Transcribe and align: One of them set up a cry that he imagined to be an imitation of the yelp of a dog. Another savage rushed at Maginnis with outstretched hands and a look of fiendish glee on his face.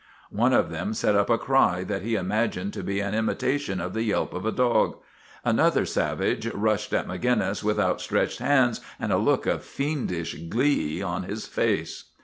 One 0.31 0.51
of 0.51 0.71
them 0.71 0.95
set 0.95 1.15
up 1.15 1.29
a 1.29 1.37
cry 1.37 1.83
that 1.83 2.01
he 2.01 2.15
imagined 2.15 2.73
to 2.73 2.81
be 2.81 2.99
an 3.01 3.13
imitation 3.13 3.79
of 3.79 3.93
the 3.93 4.01
yelp 4.01 4.33
of 4.33 4.47
a 4.47 4.51
dog. 4.51 4.97
Another 5.45 5.85
savage 5.85 6.47
rushed 6.47 6.91
at 6.91 7.07
Maginnis 7.07 7.63
with 7.63 7.79
outstretched 7.79 8.39
hands 8.39 8.81
and 8.99 9.11
a 9.11 9.17
look 9.19 9.45
of 9.45 9.63
fiendish 9.63 10.33
glee 10.49 11.03
on 11.03 11.21
his 11.21 11.45
face. 11.45 12.05